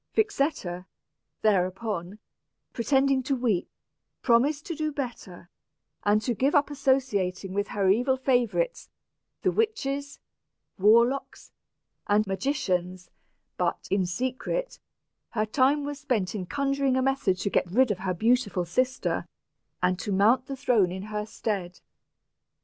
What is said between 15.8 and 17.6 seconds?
was spent in conjuring a method to